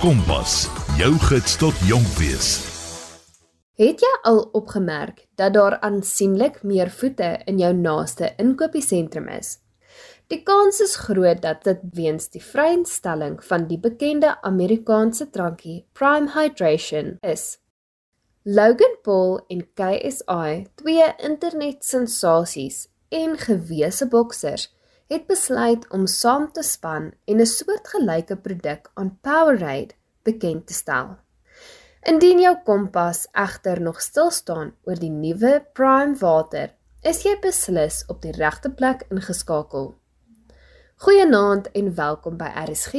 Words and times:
Kompas, 0.00 0.64
jou 0.98 1.12
gids 1.28 1.54
tot 1.56 1.78
jonk 1.86 2.08
wees. 2.18 2.48
Het 3.78 4.02
jy 4.02 4.10
al 4.26 4.40
opgemerk 4.58 5.22
dat 5.38 5.54
daar 5.54 5.76
aansienlik 5.86 6.62
meer 6.66 6.90
voete 6.90 7.28
in 7.46 7.60
jou 7.62 7.70
naaste 7.78 8.32
inkopiesentrum 8.42 9.28
is? 9.30 9.58
Die 10.26 10.40
kans 10.42 10.80
is 10.82 10.96
groot 11.06 11.42
dat 11.42 11.62
dit 11.68 11.86
weens 11.94 12.26
die 12.34 12.42
vrystelling 12.42 13.38
van 13.44 13.68
die 13.70 13.78
bekende 13.78 14.34
Amerikaanse 14.42 15.30
drankie 15.30 15.84
Prime 15.92 16.32
Hydration 16.34 17.16
is. 17.22 17.60
Logan 18.42 18.98
Paul 19.06 19.40
en 19.48 19.62
KSI, 19.78 20.66
twee 20.74 21.06
internetsensasies 21.22 22.88
en 23.14 23.38
gewese 23.38 24.10
boksers, 24.10 24.73
het 25.06 25.26
besluit 25.26 25.84
om 25.92 26.06
saam 26.06 26.52
te 26.52 26.62
span 26.62 27.12
en 27.24 27.40
'n 27.40 27.46
soortgelyke 27.46 28.36
produk 28.36 28.90
aan 28.94 29.18
Powerade 29.20 29.94
bekend 30.22 30.66
te 30.66 30.72
stel. 30.72 31.16
Indien 32.02 32.40
jou 32.40 32.56
kompas 32.64 33.28
egter 33.32 33.80
nog 33.80 34.00
stil 34.00 34.30
staan 34.30 34.74
oor 34.84 34.94
die 34.94 35.10
nuwe 35.10 35.66
Prime 35.72 36.16
water, 36.16 36.74
is 37.02 37.22
jy 37.22 37.38
beslis 37.40 38.04
op 38.06 38.22
die 38.22 38.32
regte 38.32 38.70
plek 38.70 39.06
ingeskakel. 39.10 39.94
Goeienaand 40.96 41.70
en 41.70 41.94
welkom 41.94 42.36
by 42.36 42.50
RSG. 42.68 42.92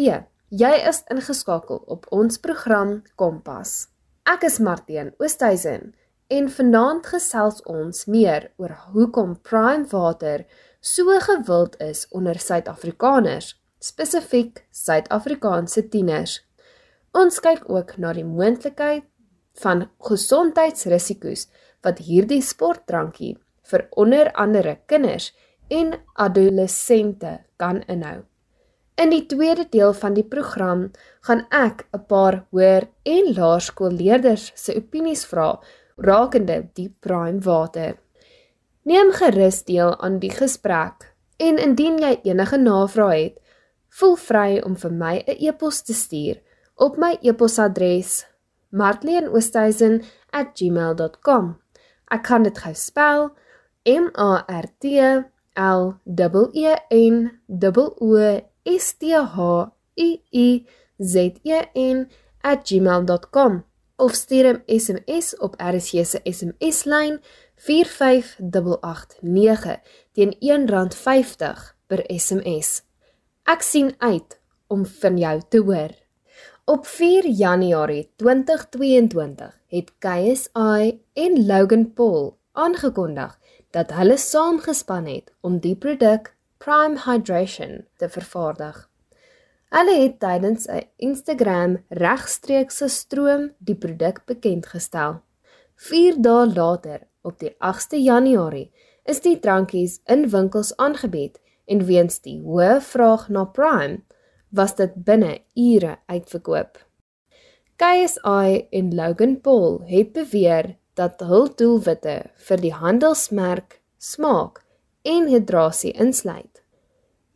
Jy 0.49 0.73
is 0.89 1.03
ingeskakel 1.09 1.83
op 1.85 2.05
ons 2.09 2.37
program 2.37 3.01
Kompas. 3.15 3.87
Ek 4.23 4.43
is 4.43 4.59
Martien 4.59 5.13
Oosthuizen 5.17 5.93
en 6.27 6.49
vanaand 6.49 7.05
gesels 7.05 7.61
ons 7.69 8.05
meer 8.05 8.51
oor 8.57 8.73
hoekom 8.93 9.35
Prime 9.41 9.85
water 9.91 10.45
so 10.85 11.19
gewild 11.19 11.75
is 11.81 12.05
onder 12.13 12.37
Suid-Afrikaners, 12.39 13.55
spesifiek 13.79 14.67
Suid-Afrikaanse 14.69 15.87
tieners. 15.89 16.43
Ons 17.17 17.39
kyk 17.41 17.63
ook 17.71 17.95
na 17.97 18.11
die 18.13 18.25
moontlikheid 18.25 19.07
van 19.63 19.87
gesondheidsrisiko's 20.05 21.47
wat 21.85 22.03
hierdie 22.05 22.41
sportdrankie 22.45 23.33
vir 23.65 23.87
onder 23.97 24.29
andere 24.37 24.77
kinders 24.85 25.31
en 25.73 25.95
adolessente 26.21 27.39
kan 27.57 27.81
inhou. 27.89 28.21
In 29.01 29.09
die 29.09 29.25
tweede 29.25 29.65
deel 29.73 29.93
van 29.97 30.13
die 30.13 30.27
program 30.35 30.91
gaan 31.25 31.47
ek 31.49 31.87
'n 31.97 32.05
paar 32.05 32.45
hoër 32.53 32.87
en 33.03 33.33
laerskoolleerders 33.33 34.51
se 34.55 34.77
opinies 34.77 35.25
vra 35.25 35.59
rakende 35.97 36.69
die 36.73 36.89
prime 36.99 37.41
water. 37.41 38.04
Neem 38.85 39.09
gerus 39.17 39.63
deel 39.65 39.95
aan 39.97 40.21
die 40.21 40.29
gesprek 40.29 41.17
en 41.41 41.57
indien 41.57 41.97
jy 41.97 42.21
enige 42.29 42.53
navrae 42.61 43.23
het, 43.23 43.41
voel 43.97 44.13
vry 44.21 44.61
om 44.61 44.77
vir 44.77 44.91
my 44.91 45.23
'n 45.25 45.37
e-pos 45.47 45.81
te 45.81 45.93
stuur 45.93 46.37
op 46.75 46.97
my 46.97 47.17
e-posadres 47.21 48.25
martleenoosthuizen@gmail.com. 48.69 51.59
Ek 52.11 52.23
kan 52.23 52.43
dit 52.43 52.57
gou 52.57 52.73
spel 52.73 53.31
M 53.85 54.09
A 54.17 54.45
R 54.47 54.65
T 54.79 54.85
L 55.55 55.93
E 56.53 56.75
N 56.91 57.39
O 58.01 58.41
S 58.65 58.93
T 58.99 59.13
H 59.13 59.37
U 59.95 60.17
I 60.31 60.65
Z 61.01 61.15
E 61.43 61.61
N 61.73 62.09
@gmail.com 62.43 63.63
of 63.95 64.13
stuur 64.13 64.53
'n 64.53 64.63
SMS 64.65 65.37
op 65.37 65.53
RSG 65.57 66.05
se 66.05 66.19
SMS-lyn 66.23 67.21
45889 67.55 69.79
teen 70.11 70.35
R1.50 70.39 71.75
per 71.87 72.03
SMS. 72.07 72.81
Ek 73.43 73.61
sien 73.61 73.95
uit 73.97 74.39
om 74.67 74.85
van 74.85 75.17
jou 75.17 75.41
te 75.49 75.59
hoor. 75.59 75.89
Op 76.65 76.85
4 76.85 77.27
Januarie 77.27 78.11
2022 78.15 79.59
het 79.67 79.91
KSI 79.99 81.01
en 81.13 81.45
Logan 81.45 81.93
Paul 81.93 82.37
aangekondig 82.51 83.39
dat 83.69 83.91
hulle 83.91 84.17
saamgespan 84.17 85.05
het 85.05 85.33
om 85.41 85.59
die 85.59 85.75
produk 85.75 86.35
Prime 86.57 87.01
Hydration 87.05 87.85
te 87.97 88.09
vervaardig. 88.09 88.89
Hulle 89.75 89.95
het 89.99 90.19
tydens 90.23 90.67
'n 90.71 90.85
Instagram 90.95 91.71
regstreekse 91.89 92.87
stroom 92.87 93.49
die 93.57 93.75
produk 93.75 94.21
bekend 94.25 94.65
gestel. 94.65 95.19
4 95.75 96.21
dae 96.21 96.45
later 96.47 96.99
Op 97.21 97.39
die 97.39 97.55
8ste 97.59 97.97
Januarie 97.97 98.71
is 99.03 99.19
die 99.19 99.39
drankies 99.39 99.99
in 100.05 100.29
winkels 100.29 100.71
aangebied 100.77 101.41
en 101.65 101.85
weens 101.85 102.21
die 102.21 102.39
hoë 102.39 102.79
vraag 102.81 103.27
na 103.29 103.43
Prime 103.43 104.01
was 104.49 104.75
dit 104.75 104.93
binne 104.95 105.39
ure 105.53 105.97
uitverkoop. 106.05 106.79
KSI 107.75 108.67
en 108.71 108.95
Logan 108.95 109.41
Paul 109.41 109.81
het 109.85 110.13
beweer 110.13 110.77
dat 110.93 111.19
hul 111.19 111.55
doelwitte 111.55 112.21
vir 112.35 112.57
die 112.57 112.73
handelsmerk 112.73 113.81
smaak 113.97 114.63
en 115.01 115.27
hidrasie 115.27 115.91
insluit. 115.91 116.54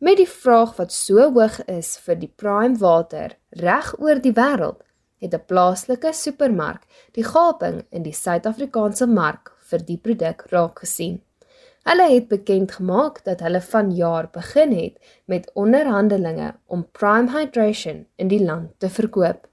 Met 0.00 0.16
die 0.16 0.28
vraag 0.28 0.78
wat 0.78 0.94
so 0.96 1.26
hoog 1.28 1.58
is 1.68 1.90
vir 2.00 2.16
die 2.16 2.30
Prime 2.42 2.78
water 2.80 3.34
reg 3.60 3.90
oor 4.00 4.20
die 4.24 4.32
wêreld, 4.32 4.78
het 5.20 5.34
'n 5.36 5.44
plaaslike 5.50 6.12
supermark 6.16 6.86
die 7.12 7.24
gaping 7.24 7.82
in 7.90 8.02
die 8.02 8.16
Suid-Afrikaanse 8.16 9.06
mark 9.06 9.52
vir 9.68 9.84
die 9.90 9.98
produk 9.98 10.46
raak 10.52 10.80
gesien. 10.84 11.20
Hulle 11.84 12.08
het 12.14 12.28
bekend 12.28 12.72
gemaak 12.72 13.24
dat 13.24 13.40
hulle 13.40 13.60
vanjaar 13.60 14.30
begin 14.32 14.72
het 14.72 14.96
met 15.26 15.50
onderhandelinge 15.54 16.54
om 16.66 16.88
Prime 16.92 17.30
Hydration 17.36 18.06
in 18.16 18.28
die 18.28 18.44
land 18.44 18.70
te 18.78 18.88
verkoop. 18.88 19.48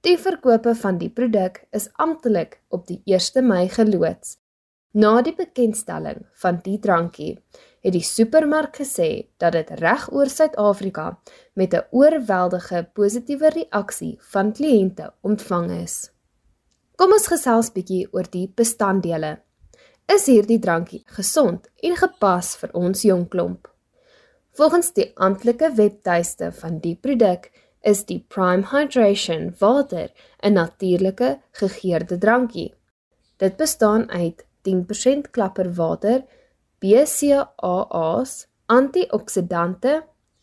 Die 0.00 0.18
verkope 0.18 0.74
van 0.74 0.98
die 0.98 1.10
produk 1.10 1.64
is 1.70 1.90
amptelik 1.92 2.60
op 2.68 2.86
die 2.86 3.02
1 3.04 3.46
Mei 3.46 3.68
geloods. 3.68 4.38
Na 4.92 5.22
die 5.22 5.34
bekendstelling 5.34 6.26
van 6.34 6.58
die 6.62 6.78
drankie 6.78 7.38
het 7.82 7.92
die 7.92 8.04
supermark 8.06 8.76
gesê 8.80 9.28
dat 9.42 9.52
dit 9.52 9.70
reg 9.80 10.08
oor 10.12 10.30
Suid-Afrika 10.30 11.18
met 11.54 11.74
'n 11.74 11.86
oorweldige 11.90 12.88
positiewe 12.92 13.48
reaksie 13.50 14.18
van 14.32 14.52
kliënte 14.52 15.12
ontvang 15.20 15.70
is. 15.82 16.10
Kom 16.96 17.12
ons 17.12 17.26
gesels 17.26 17.72
bietjie 17.72 18.08
oor 18.12 18.26
die 18.30 18.52
bestanddele 18.54 19.38
is 20.10 20.26
hierdie 20.26 20.58
drankie 20.58 21.02
gesond 21.16 21.68
en 21.82 21.94
gepas 21.96 22.56
vir 22.60 22.72
ons 22.78 23.04
jong 23.06 23.28
klomp. 23.32 23.68
Volgens 24.58 24.90
die 24.96 25.08
amptelike 25.14 25.70
webtuiste 25.78 26.50
van 26.58 26.80
die 26.84 26.96
produk 27.00 27.48
is 27.88 28.04
die 28.10 28.18
Prime 28.28 28.66
Hydration 28.72 29.54
water 29.60 30.10
'n 30.42 30.52
natuurlike 30.52 31.40
gegeurde 31.52 32.18
drankie. 32.18 32.74
Dit 33.38 33.56
bestaan 33.56 34.10
uit 34.10 34.44
10% 34.62 35.30
klapperwater, 35.30 36.24
BCAA's, 36.82 38.32
antioksidante 38.66 40.00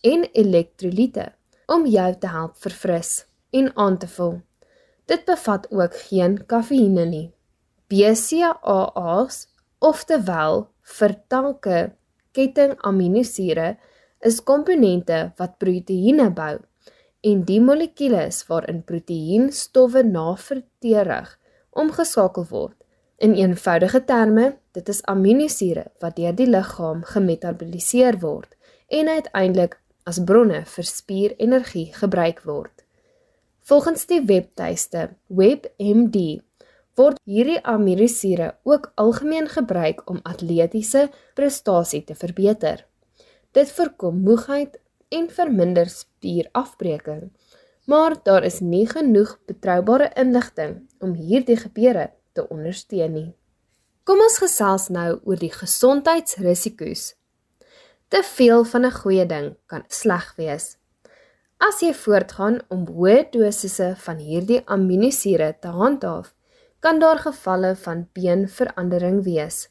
en 0.07 0.23
elektrolyte 0.31 1.25
om 1.67 1.85
jou 1.89 2.11
te 2.21 2.29
help 2.31 2.55
verfris 2.63 3.11
en 3.51 3.71
aan 3.75 3.97
te 3.99 4.07
vul. 4.07 4.37
Dit 5.09 5.25
bevat 5.27 5.67
ook 5.73 5.95
geen 6.07 6.37
kafeïne 6.47 7.05
nie. 7.09 7.27
BCAA's 7.91 9.47
oftewel 9.79 10.67
vertanke 10.99 11.89
ketting 12.31 12.75
aminosure 12.87 13.73
is 14.23 14.39
komponente 14.43 15.19
wat 15.39 15.57
proteïene 15.59 16.29
bou 16.35 16.55
en 17.25 17.43
die 17.43 17.59
molekules 17.59 18.45
waarin 18.47 18.83
proteïenstowwe 18.87 20.03
na 20.07 20.35
vertering 20.39 21.27
omgeskakel 21.79 22.47
word. 22.49 22.75
In 23.19 23.35
eenvoudige 23.35 24.03
terme, 24.07 24.53
dit 24.79 24.89
is 24.95 25.03
aminosure 25.11 25.85
wat 26.03 26.15
deur 26.15 26.35
die 26.35 26.47
liggaam 26.47 27.03
gemetaboliseer 27.11 28.19
word 28.23 28.55
en 28.99 29.11
uiteindelik 29.11 29.77
as 30.09 30.21
bronne 30.25 30.63
vir 30.65 30.87
spierenergie 30.87 31.89
gebruik 31.93 32.45
word. 32.47 32.85
Volgens 33.69 34.07
die 34.09 34.21
webtuiste 34.25 35.09
WebMD 35.27 36.39
word 36.99 37.19
hierdie 37.27 37.59
aminosure 37.73 38.53
ook 38.67 38.91
algemeen 39.03 39.49
gebruik 39.51 40.01
om 40.09 40.21
atletiese 40.23 41.09
prestasie 41.37 42.01
te 42.07 42.15
verbeter. 42.15 42.85
Dit 43.55 43.71
voorkom 43.75 44.23
moegheid 44.25 44.79
en 45.13 45.29
verminder 45.33 45.89
spierafbreking, 45.89 47.29
maar 47.89 48.15
daar 48.23 48.45
is 48.45 48.59
nie 48.61 48.85
genoeg 48.87 49.35
betroubare 49.49 50.11
inligting 50.15 50.79
om 50.99 51.15
hierdie 51.17 51.57
gebeure 51.57 52.09
te 52.33 52.45
ondersteun 52.49 53.13
nie. 53.13 53.29
Kom 54.09 54.23
ons 54.25 54.39
gesels 54.41 54.87
nou 54.89 55.19
oor 55.29 55.37
die 55.37 55.51
gesondheidsrisiko's. 55.53 57.11
Te 58.09 58.23
veel 58.25 58.63
van 58.71 58.85
'n 58.85 58.97
goeie 59.01 59.25
ding 59.25 59.49
kan 59.69 59.83
sleg 59.87 60.33
wees. 60.37 60.77
As 61.59 61.81
jy 61.81 61.93
voortgaan 61.93 62.57
om 62.69 62.87
hoë 62.87 63.29
dosisse 63.31 63.93
van 64.05 64.17
hierdie 64.17 64.63
aminosure 64.65 65.53
te 65.61 65.67
handhaaf, 65.67 66.33
kan 66.79 66.99
daar 66.99 67.19
gevalle 67.19 67.75
van 67.75 68.07
beenverandering 68.13 69.23
wees. 69.23 69.69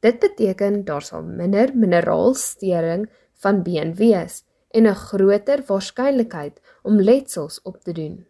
Dit 0.00 0.20
beteken 0.20 0.84
daar 0.84 1.02
sal 1.02 1.22
minder 1.22 1.76
mineraalstering 1.76 3.10
van 3.34 3.62
been 3.62 3.94
wees 3.94 4.44
en 4.70 4.86
'n 4.86 4.94
groter 4.94 5.62
waarskynlikheid 5.66 6.60
om 6.82 7.00
letsels 7.00 7.62
op 7.62 7.84
te 7.84 7.92
doen. 7.92 8.26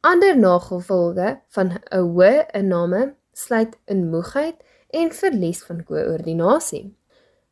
Ander 0.00 0.38
nagevolge 0.38 1.40
van 1.48 1.66
'n 1.72 1.98
hoë 1.98 2.46
inname 2.52 3.14
sluit 3.32 3.78
in 3.84 4.08
moegheid 4.10 4.56
en 4.90 5.12
verlies 5.12 5.62
van 5.64 5.84
koördinasie. 5.84 6.92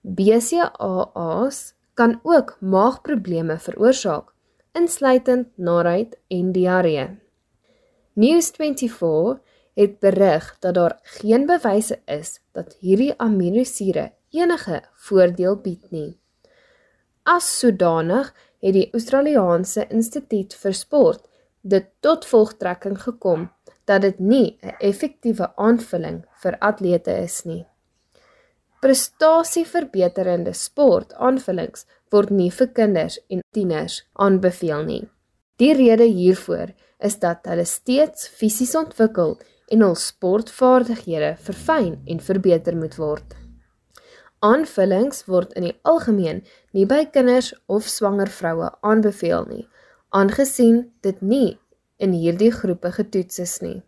BCAA's 0.00 1.74
kan 1.94 2.20
ook 2.22 2.56
maagprobleme 2.60 3.58
veroorsaak, 3.58 4.32
insluitend 4.72 5.48
naait 5.56 6.16
en 6.28 6.52
diarree. 6.52 7.08
News24 8.20 9.40
het 9.74 9.98
berig 9.98 10.56
dat 10.58 10.74
daar 10.74 10.98
geen 11.02 11.46
bewyse 11.46 12.00
is 12.04 12.40
dat 12.52 12.76
hierdie 12.80 13.14
aminosure 13.16 14.12
enige 14.30 14.82
voordeel 14.94 15.56
bied 15.56 15.90
nie. 15.90 16.18
As 17.22 17.58
sodanig 17.58 18.32
het 18.60 18.74
die 18.76 18.88
Australiese 18.92 19.86
Instituut 19.88 20.54
vir 20.54 20.74
Sport 20.74 21.26
dit 21.60 21.86
tot 22.00 22.26
volgtrekking 22.26 22.96
gekom 23.00 23.50
dat 23.90 24.02
dit 24.06 24.18
nie 24.18 24.58
'n 24.62 24.74
effektiewe 24.78 25.46
aanvulling 25.56 26.24
vir 26.42 26.58
atlete 26.58 27.14
is 27.22 27.42
nie. 27.44 27.64
Prestasieverbeterende 28.80 30.52
sportaanvullings 30.52 31.86
word 32.10 32.30
nie 32.30 32.50
vir 32.50 32.68
kinders 32.78 33.18
en 33.28 33.42
tieners 33.54 33.96
aanbeveel 34.12 34.84
nie. 34.84 35.02
Die 35.56 35.74
rede 35.74 36.04
hiervoor 36.04 36.72
is 36.98 37.18
dat 37.18 37.44
hulle 37.44 37.64
steeds 37.64 38.28
fisies 38.28 38.74
ontwikkel 38.74 39.38
en 39.68 39.84
hul 39.84 39.94
sportvaardighede 39.94 41.34
verfyn 41.46 41.98
en 42.06 42.20
verbeter 42.20 42.76
moet 42.76 42.96
word. 42.96 43.36
Aanvullings 44.40 45.26
word 45.26 45.52
in 45.52 45.62
die 45.68 45.78
algemeen 45.82 46.40
nie 46.72 46.86
by 46.86 47.04
kinders 47.04 47.52
of 47.66 47.88
swanger 47.88 48.28
vroue 48.28 48.70
aanbeveel 48.80 49.44
nie, 49.50 49.66
aangesien 50.08 50.92
dit 51.02 51.20
nie 51.20 51.58
in 52.00 52.16
hierdie 52.16 52.52
groepe 52.52 52.92
getoets 52.96 53.38
is 53.38 53.58
nie. 53.64 53.82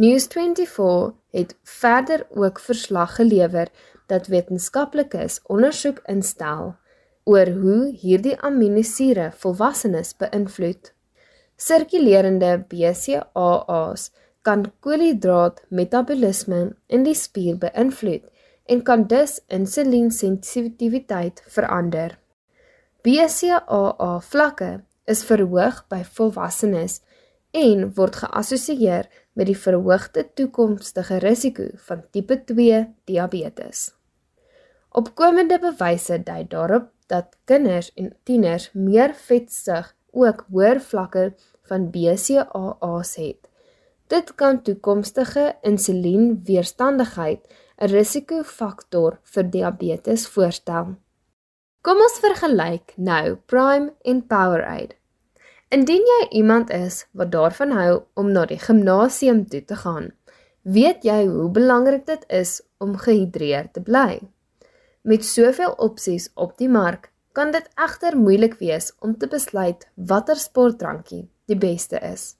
News24 0.00 1.12
het 1.36 1.54
verder 1.62 2.26
ook 2.34 2.58
verslag 2.60 3.14
gelewer 3.16 3.68
dat 4.10 4.26
wetenskaplikes 4.26 5.40
ondersoek 5.46 6.00
instel 6.10 6.74
oor 7.24 7.46
hoe 7.46 7.92
hierdie 8.00 8.34
aminosure 8.40 9.30
volwassenes 9.40 10.16
beïnvloed. 10.20 10.92
Sirkulerende 11.56 12.64
BCAA's 12.68 14.10
kan 14.44 14.66
koolhidraatmetabolisme 14.84 16.74
in 16.86 17.06
die 17.06 17.16
spier 17.16 17.56
beïnvloed 17.62 18.26
en 18.66 18.82
kan 18.82 19.06
dus 19.08 19.40
insuliensensitiwiteit 19.46 21.42
verander. 21.54 22.18
BCAA 23.04 24.20
vlakke 24.20 24.70
is 25.04 25.24
verhoog 25.28 25.84
by 25.92 26.02
volwassenes 26.16 27.00
en 27.54 27.90
word 27.94 28.16
geassosieer 28.22 29.06
met 29.38 29.46
die 29.46 29.58
verhoogde 29.58 30.24
toekomstige 30.34 31.20
risiko 31.22 31.68
van 31.86 32.02
tipe 32.10 32.40
2 32.50 32.80
diabetes. 33.06 33.92
Opkomende 34.94 35.58
bewyse 35.62 36.18
dui 36.26 36.44
daarop 36.50 36.90
dat 37.10 37.36
kinders 37.44 37.92
en 37.94 38.12
tieners 38.26 38.70
meer 38.72 39.14
vetsug 39.14 39.94
ook 40.14 40.46
hoër 40.50 40.80
vlakke 40.80 41.32
van 41.70 41.90
BCAA's 41.90 43.14
het. 43.18 43.48
Dit 44.06 44.34
kan 44.34 44.62
toekomstige 44.62 45.54
insulienweerstandigheid 45.62 47.40
'n 47.78 47.90
risikofaktor 47.90 49.18
vir 49.22 49.50
diabetes 49.50 50.26
voorstel. 50.28 50.94
Kom 51.82 51.96
ons 51.96 52.18
vergelyk 52.20 52.92
nou 52.96 53.36
Prime 53.46 53.92
en 54.02 54.26
Powerade. 54.26 54.94
Indien 55.74 56.04
jy 56.06 56.26
iemand 56.38 56.68
is 56.70 57.00
wat 57.18 57.32
daarvan 57.32 57.72
hou 57.74 57.94
om 58.20 58.28
na 58.30 58.44
die 58.46 58.60
gimnasium 58.62 59.40
toe 59.50 59.64
te 59.66 59.78
gaan, 59.80 60.12
weet 60.62 61.02
jy 61.02 61.24
hoe 61.26 61.48
belangrik 61.56 62.04
dit 62.06 62.22
is 62.28 62.60
om 62.78 62.92
gehidreerd 63.00 63.72
te 63.74 63.82
bly. 63.82 64.20
Met 65.02 65.26
soveel 65.26 65.74
opsies 65.88 66.28
op 66.34 66.54
die 66.62 66.70
mark, 66.70 67.10
kan 67.34 67.50
dit 67.50 67.66
egter 67.74 68.14
moeilik 68.14 68.54
wees 68.62 68.92
om 69.00 69.18
te 69.18 69.26
besluit 69.26 69.88
watter 69.96 70.38
sportdrankie 70.38 71.24
die 71.50 71.58
beste 71.58 71.98
is. 72.12 72.36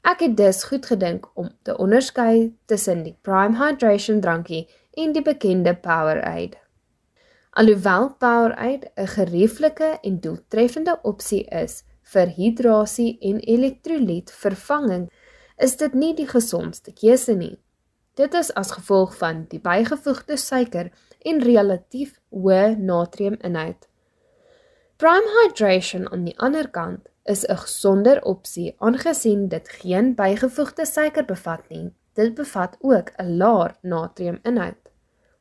Ek 0.00 0.24
het 0.24 0.36
dus 0.40 0.64
goed 0.64 0.88
gedink 0.88 1.28
om 1.34 1.52
te 1.68 1.76
onderskei 1.76 2.54
tussen 2.64 3.04
die 3.04 3.16
Prime 3.20 3.60
Hydration 3.60 4.24
drankie 4.24 4.64
en 4.96 5.12
die 5.12 5.22
bekende 5.22 5.76
Powerade. 5.76 6.56
Alhoewel 7.50 8.14
Powerade 8.18 8.88
'n 8.96 9.06
gerieflike 9.06 9.98
en 10.02 10.20
doeltreffende 10.20 10.98
opsie 11.02 11.44
is 11.44 11.82
vir 12.14 12.32
hidrasie 12.38 13.18
en 13.20 13.40
elektrolyt 13.40 14.32
vervanging, 14.32 15.08
is 15.56 15.76
dit 15.76 15.94
nie 15.94 16.14
die 16.14 16.28
gesondste 16.30 16.92
keuse 16.92 17.34
nie. 17.38 17.56
Dit 18.14 18.34
is 18.38 18.52
as 18.54 18.70
gevolg 18.76 19.16
van 19.18 19.44
die 19.50 19.60
bygevoegde 19.62 20.36
suiker 20.38 20.92
en 21.26 21.42
relatief 21.42 22.14
hoë 22.30 22.76
natriuminhoud. 22.78 23.88
Prime 25.02 25.32
Hydration 25.38 26.06
aan 26.12 26.22
die 26.28 26.36
ander 26.38 26.68
kant 26.70 27.08
is 27.24 27.44
'n 27.48 27.56
gesonder 27.56 28.22
opsie 28.22 28.74
aangesien 28.78 29.48
dit 29.48 29.68
geen 29.68 30.14
bygevoegde 30.14 30.86
suiker 30.86 31.24
bevat 31.24 31.68
nie. 31.68 31.90
Dit 32.14 32.34
bevat 32.34 32.76
ook 32.80 33.10
'n 33.18 33.36
laer 33.36 33.76
natriuminhoud. 33.82 34.82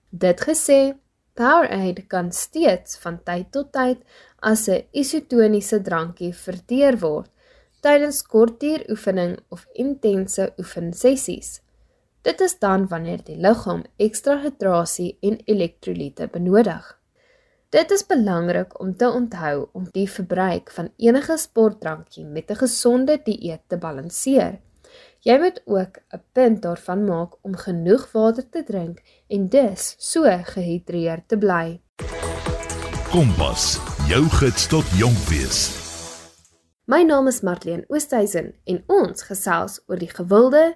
Dit 0.10 0.42
gesê, 0.42 0.98
Powerade 1.34 2.06
kan 2.08 2.32
steeds 2.32 2.98
van 3.02 3.16
tyd 3.26 3.52
tot 3.52 3.72
tyd 3.74 4.00
as 4.40 4.68
'n 4.70 4.86
isotoniese 4.92 5.82
drankie 5.82 6.34
verteer 6.34 7.00
word 7.02 7.30
tydens 7.82 8.22
kortuur 8.22 8.86
oefening 8.90 9.38
of 9.50 9.66
intense 9.74 10.54
oefensessies. 10.58 11.62
Dit 12.22 12.42
is 12.42 12.60
dan 12.60 12.88
wanneer 12.88 13.24
die 13.28 13.36
liggaam 13.36 13.82
ekstra 13.98 14.38
hidrasie 14.44 15.18
en 15.22 15.40
elektrolyte 15.46 16.28
benodig. 16.32 16.86
Dit 17.70 17.92
is 17.92 18.06
belangrik 18.06 18.80
om 18.80 18.94
te 18.96 19.10
onthou 19.10 19.68
om 19.74 19.88
die 19.92 20.08
verbruik 20.10 20.72
van 20.72 20.92
enige 20.98 21.38
sportdrankie 21.38 22.26
met 22.26 22.52
'n 22.52 22.56
gesonde 22.56 23.18
dieet 23.26 23.64
te 23.68 23.78
balanseer. 23.78 24.60
Jy 25.24 25.38
moet 25.40 25.62
ook 25.66 25.98
'n 26.12 26.22
punt 26.32 26.62
daarvan 26.62 27.06
maak 27.06 27.34
om 27.42 27.56
genoeg 27.56 28.12
water 28.12 28.50
te 28.50 28.64
drink 28.64 29.02
en 29.28 29.50
dus 29.50 29.96
so 29.98 30.24
gehidreerd 30.44 31.28
te 31.28 31.38
bly. 31.38 31.82
Kompas, 33.12 33.80
jou 34.08 34.24
gids 34.24 34.68
tot 34.68 34.84
jonk 35.00 35.18
wees. 35.32 35.60
My 36.86 37.04
naam 37.04 37.28
is 37.28 37.42
Marlene 37.42 37.86
Oosthuizen 37.88 38.54
en 38.64 38.84
ons 38.88 39.24
gesels 39.24 39.84
oor 39.88 39.98
die 39.98 40.12
gewilde 40.12 40.76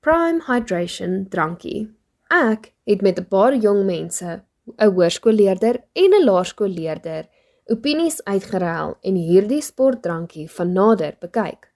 Prime 0.00 0.40
Hydration 0.46 1.26
drankie. 1.28 1.94
Ek 2.28 2.72
het 2.84 3.02
met 3.02 3.18
'n 3.18 3.28
paar 3.28 3.56
jong 3.56 3.84
mense, 3.84 4.42
'n 4.78 4.88
hoërskoolleerder 4.88 5.84
en 5.92 6.10
'n 6.14 6.24
laerskoolleerder, 6.24 7.28
opinies 7.66 8.24
uitgeruil 8.24 8.96
en 9.00 9.14
hierdie 9.14 9.62
sportdrankie 9.62 10.50
van 10.50 10.72
nader 10.72 11.16
bekyk. 11.20 11.71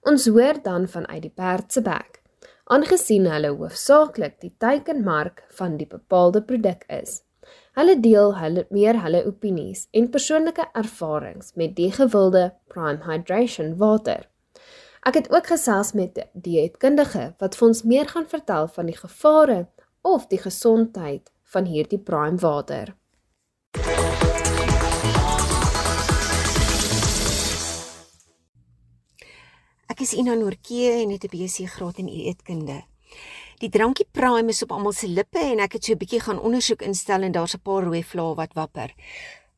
Ons 0.00 0.26
hoor 0.26 0.62
dan 0.64 0.86
vanuit 0.88 1.22
die 1.22 1.32
perd 1.34 1.72
se 1.72 1.82
bek, 1.84 2.22
aangesien 2.72 3.26
hulle 3.28 3.50
hoofsaaklik 3.52 4.38
die 4.40 4.54
teikenmark 4.62 5.42
van 5.58 5.76
die 5.76 5.88
bepaalde 5.88 6.40
produk 6.42 6.86
is. 6.88 7.20
Hulle 7.76 7.98
deel 8.00 8.32
hulle 8.38 8.64
meer 8.72 8.96
hulle 9.04 9.20
opinies 9.28 9.86
en 9.92 10.08
persoonlike 10.14 10.64
ervarings 10.72 11.52
met 11.60 11.76
die 11.76 11.90
gewilde 11.92 12.46
Prime 12.72 13.04
Hydration 13.04 13.76
water. 13.82 14.24
Ek 15.04 15.20
het 15.20 15.28
ook 15.32 15.52
gesels 15.52 15.92
met 15.92 16.16
'n 16.18 16.28
dieetkundige 16.32 17.34
wat 17.38 17.56
vir 17.56 17.68
ons 17.68 17.82
meer 17.82 18.08
gaan 18.08 18.26
vertel 18.26 18.68
van 18.68 18.86
die 18.86 18.96
gevare 18.96 19.66
of 20.02 20.26
die 20.26 20.40
gesondheid 20.40 21.30
van 21.44 21.64
hierdie 21.64 21.98
prime 22.00 22.38
water. 22.38 22.96
Ek 29.90 30.04
is 30.04 30.12
Ina 30.14 30.36
Noortjie 30.38 31.02
en 31.02 31.10
het 31.10 31.24
'n 31.26 31.32
BSc 31.32 31.66
graad 31.66 31.98
in 31.98 32.06
eetkunde. 32.06 32.84
Die 33.58 33.68
drankie 33.68 34.06
Prime 34.12 34.48
is 34.48 34.62
op 34.62 34.72
almal 34.72 34.92
se 34.92 35.08
lippe 35.08 35.38
en 35.38 35.58
ek 35.58 35.72
het 35.72 35.84
so 35.84 35.92
'n 35.92 35.98
bietjie 35.98 36.20
gaan 36.20 36.40
ondersoek 36.40 36.82
instel 36.82 37.22
en 37.22 37.32
daar's 37.32 37.54
'n 37.54 37.62
paar 37.62 37.82
rooi 37.82 38.04
vlae 38.04 38.34
wat 38.34 38.52
wapper. 38.52 38.94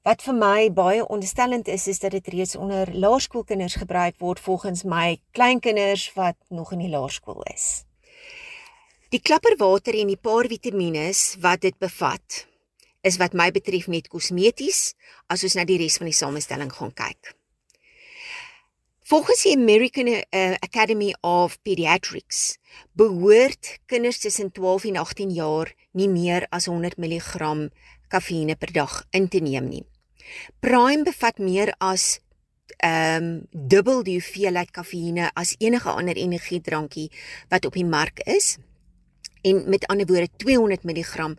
Wat 0.03 0.23
vir 0.23 0.35
my 0.35 0.73
baie 0.73 1.09
onderstellend 1.09 1.69
is, 1.69 1.87
is 1.87 1.99
dat 1.99 2.11
dit 2.11 2.27
reeds 2.27 2.57
onder 2.57 2.95
laerskoolkinders 2.95 3.75
gebruik 3.75 4.15
word 4.19 4.41
volgens 4.41 4.83
my 4.83 5.21
kleinkinders 5.33 6.13
wat 6.15 6.37
nog 6.49 6.73
in 6.73 6.79
die 6.79 6.89
laerskool 6.89 7.43
is. 7.43 7.85
Die 9.11 9.21
klapperwater 9.21 9.95
en 9.95 10.07
die 10.07 10.17
paar 10.17 10.47
vitamiene 10.49 11.13
wat 11.41 11.61
dit 11.61 11.79
bevat, 11.79 12.47
is 13.03 13.17
wat 13.17 13.33
my 13.33 13.51
betref 13.51 13.87
net 13.87 14.09
kosmeties 14.09 14.95
as 15.27 15.43
ons 15.43 15.55
na 15.55 15.65
die 15.65 15.79
res 15.79 15.97
van 15.97 16.07
die 16.07 16.17
samestelling 16.17 16.73
gaan 16.73 16.93
kyk. 16.95 17.42
Volgens 19.13 19.43
die 19.43 19.57
American 19.57 20.07
uh, 20.09 20.23
Academy 20.65 21.15
of 21.21 21.59
Pediatrics 21.63 22.57
behoort 22.97 23.79
kinders 23.87 24.19
tussen 24.19 24.53
12 24.53 24.85
en 24.85 24.97
18 24.97 25.31
jaar 25.37 25.75
nie 25.93 26.09
meer 26.09 26.47
as 26.49 26.65
100 26.65 26.97
mg 26.97 27.51
kafeïne 28.09 28.57
per 28.57 28.73
dag 28.73 28.95
in 29.11 29.29
te 29.29 29.43
neem 29.45 29.69
nie. 29.69 29.85
Prime 30.65 31.05
bevat 31.05 31.45
meer 31.45 31.75
as 31.77 32.23
ehm 32.81 33.29
um, 33.29 33.29
dubbel 33.53 34.01
die 34.09 34.17
hoeveelheid 34.17 34.73
kafeïne 34.73 35.29
as 35.37 35.59
enige 35.61 35.93
ander 35.93 36.17
energiedrankie 36.17 37.11
wat 37.53 37.69
op 37.69 37.77
die 37.77 37.85
mark 37.85 38.25
is. 38.25 38.57
En 39.45 39.69
met 39.69 39.85
ander 39.93 40.09
woorde 40.09 40.33
200 40.41 40.89
mg 40.89 41.35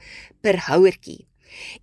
per 0.46 0.62
houertjie. 0.70 1.24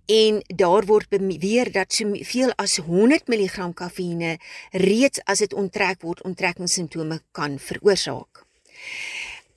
En 0.05 0.41
daar 0.55 0.85
word 0.85 1.09
beweer 1.09 1.71
dat 1.71 1.93
soveel 1.93 2.53
as 2.55 2.77
100 2.77 3.27
mg 3.27 3.73
kafeïne 3.73 4.37
reeds 4.71 5.21
as 5.25 5.39
dit 5.39 5.53
onttrek 5.53 6.01
word, 6.01 6.23
onttrekkingssimptome 6.23 7.21
kan 7.31 7.59
veroorsaak. 7.59 8.45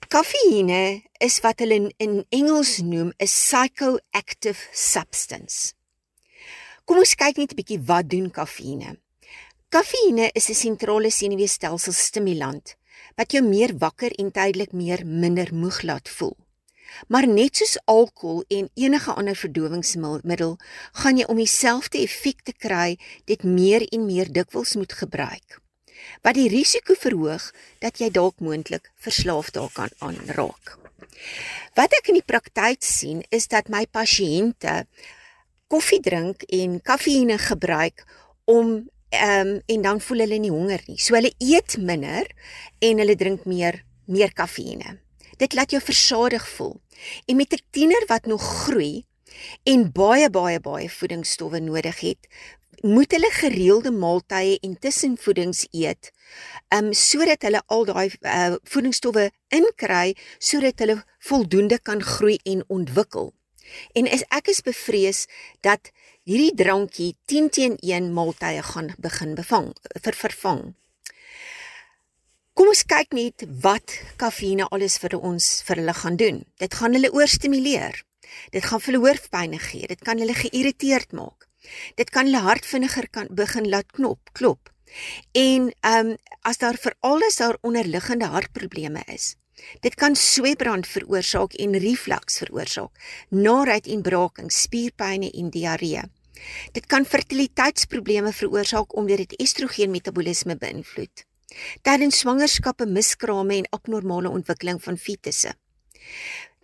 Kafeïne 0.07 1.01
is 1.17 1.39
wat 1.41 1.59
hulle 1.59 1.75
in, 1.75 1.87
in 1.97 2.25
Engels 2.29 2.77
noem 2.85 3.09
'n 3.17 3.25
psychoactive 3.25 4.61
substance. 4.71 5.73
Kom 6.85 6.97
ons 6.97 7.15
kyk 7.15 7.37
net 7.37 7.51
'n 7.51 7.57
bietjie 7.59 7.81
wat 7.89 8.09
doen 8.09 8.29
kafeïne. 8.31 8.97
Kafeïne 9.69 10.29
is 10.33 10.49
'n 10.49 10.53
sentrale 10.53 11.09
senuweestelsel 11.09 11.93
stimulant 11.93 12.75
wat 13.17 13.31
jou 13.31 13.43
meer 13.43 13.73
wakker 13.77 14.11
en 14.21 14.31
tydelik 14.31 14.71
meer 14.71 15.05
minder 15.05 15.49
moeg 15.53 15.81
laat 15.81 16.09
voel. 16.09 16.37
Maar 17.07 17.27
net 17.27 17.59
soos 17.59 17.77
alkohol 17.85 18.43
en 18.47 18.69
enige 18.73 19.13
ander 19.13 19.35
verdowingsmiddel, 19.35 20.57
gaan 21.01 21.17
jy 21.17 21.27
om 21.31 21.37
dieselfde 21.41 22.01
effek 22.03 22.41
te 22.43 22.53
kry, 22.53 22.97
dit 23.25 23.43
meer 23.43 23.87
en 23.91 24.05
meer 24.05 24.31
dikwels 24.31 24.75
moet 24.75 24.93
gebruik 24.93 25.59
wat 26.21 26.37
die 26.37 26.49
risiko 26.51 26.95
verhoog 26.99 27.51
dat 27.83 27.99
jy 28.01 28.09
dalk 28.13 28.41
moontlik 28.43 28.91
verslaaf 29.01 29.51
daaraan 29.55 29.93
aanraak. 30.05 30.75
Wat 31.77 31.93
ek 31.99 32.11
in 32.11 32.19
die 32.19 32.25
praktyk 32.25 32.83
sien 32.85 33.23
is 33.33 33.47
dat 33.51 33.71
my 33.73 33.85
pasiënte 33.85 34.83
koffie 35.71 36.01
drink 36.03 36.45
en 36.53 36.79
kafeïne 36.81 37.39
gebruik 37.41 38.05
om 38.45 38.77
ehm 39.15 39.47
um, 39.47 39.51
en 39.71 39.81
dan 39.81 40.01
voel 40.03 40.25
hulle 40.25 40.39
nie 40.41 40.51
honger 40.51 40.81
nie. 40.89 40.97
So 40.99 41.15
hulle 41.15 41.31
eet 41.39 41.77
minder 41.79 42.27
en 42.83 42.99
hulle 42.99 43.15
drink 43.15 43.45
meer 43.47 43.83
meer 44.11 44.33
kafeïne. 44.35 44.97
Dit 45.37 45.53
laat 45.53 45.71
jou 45.71 45.81
versadig 45.83 46.47
voel. 46.47 46.81
En 47.25 47.35
met 47.35 47.53
'n 47.53 47.63
tiener 47.69 48.03
wat 48.07 48.25
nog 48.25 48.43
groei 48.63 49.05
en 49.63 49.91
baie 49.91 50.29
baie 50.29 50.59
baie 50.59 50.89
voedingsstowwe 50.89 51.59
nodig 51.59 51.99
het, 51.99 52.27
moet 52.81 53.11
hulle 53.11 53.29
gereelde 53.31 53.91
maaltye 53.91 54.59
en 54.61 54.77
tussenvoedings 54.79 55.65
eet 55.71 56.11
um 56.75 56.91
sodat 56.93 57.41
hulle 57.41 57.61
al 57.65 57.85
daai 57.85 58.09
uh, 58.21 58.55
voedingsstowwe 58.63 59.29
inkry 59.47 60.15
sodat 60.37 60.79
hulle 60.83 60.97
voldoende 61.29 61.79
kan 61.79 62.01
groei 62.01 62.37
en 62.43 62.63
ontwikkel. 62.67 63.33
En 63.93 64.05
is 64.05 64.25
ek 64.29 64.51
is 64.53 64.61
bevrees 64.61 65.25
dat 65.65 65.91
hierdie 66.23 66.53
drankie 66.53 67.15
10 67.25 67.49
teen 67.49 67.77
1 67.81 68.11
maaltye 68.13 68.61
gaan 68.61 68.93
begin 68.97 69.35
bevang 69.35 69.71
ver 70.01 70.13
vervang. 70.13 70.75
Kom 72.55 72.69
ons 72.71 72.85
kyk 72.87 73.11
net 73.11 73.43
wat 73.63 73.93
kafeïne 74.15 74.63
alles 74.71 74.93
vir 75.03 75.17
ons 75.17 75.45
vir 75.67 75.81
hulle 75.81 75.95
gaan 75.97 76.15
doen. 76.15 76.37
Dit 76.63 76.77
gaan 76.79 76.93
hulle 76.95 77.09
oorstimuleer. 77.11 77.97
Dit 78.53 78.63
gaan 78.69 78.79
hulle 78.85 79.01
hoofpyn 79.03 79.57
gee. 79.59 79.89
Dit 79.91 80.05
kan 80.07 80.21
hulle 80.23 80.35
geïrriteerd 80.37 81.11
maak. 81.19 81.49
Dit 81.99 82.13
kan 82.15 82.29
hulle 82.29 82.45
hart 82.45 82.63
vinniger 82.69 83.09
kan 83.11 83.27
begin 83.41 83.67
laat 83.73 83.91
knop, 83.99 84.31
klop. 84.39 84.71
En 85.35 85.67
ehm 85.81 86.13
um, 86.13 86.15
as 86.47 86.61
daar 86.63 86.79
veral 86.79 87.27
is 87.27 87.41
daar 87.43 87.59
onderliggende 87.59 88.31
hartprobleme 88.37 89.03
is. 89.17 89.35
Dit 89.83 89.99
kan 89.99 90.15
sweetbrand 90.15 90.87
veroorsaak 90.87 91.59
en 91.59 91.75
reflux 91.75 92.39
veroorsaak, 92.39 93.05
naait 93.35 93.87
en 93.87 94.01
braking, 94.01 94.51
spierpynne 94.51 95.31
en 95.31 95.51
diarree. 95.51 96.07
Dit 96.71 96.85
kan 96.87 97.03
fertiliteitsprobleme 97.05 98.31
veroorsaak 98.31 98.95
omdat 98.95 99.25
dit 99.27 99.39
estrogen 99.43 99.91
metabolisme 99.91 100.55
beïnvloed. 100.55 101.27
Tydens 101.85 102.19
swangerskappe 102.23 102.85
miskrame 102.85 103.59
en 103.61 103.69
abnormale 103.69 104.29
ontwikkeling 104.29 104.81
van 104.83 104.97
fetusse. 104.97 105.53